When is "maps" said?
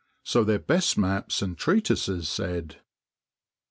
0.97-1.43